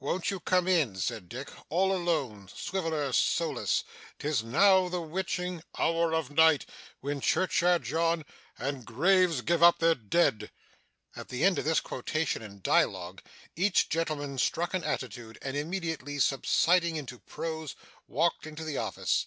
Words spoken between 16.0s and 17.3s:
subsiding into